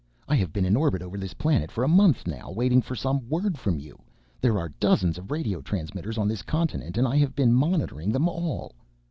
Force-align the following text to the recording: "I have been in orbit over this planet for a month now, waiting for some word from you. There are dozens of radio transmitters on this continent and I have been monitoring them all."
"I 0.27 0.33
have 0.33 0.51
been 0.51 0.65
in 0.65 0.75
orbit 0.75 1.03
over 1.03 1.15
this 1.15 1.35
planet 1.35 1.69
for 1.69 1.83
a 1.83 1.87
month 1.87 2.25
now, 2.25 2.49
waiting 2.49 2.81
for 2.81 2.95
some 2.95 3.29
word 3.29 3.59
from 3.59 3.77
you. 3.77 4.01
There 4.41 4.57
are 4.57 4.73
dozens 4.79 5.19
of 5.19 5.29
radio 5.29 5.61
transmitters 5.61 6.17
on 6.17 6.27
this 6.27 6.41
continent 6.41 6.97
and 6.97 7.07
I 7.07 7.17
have 7.17 7.35
been 7.35 7.53
monitoring 7.53 8.11
them 8.11 8.27
all." 8.27 8.71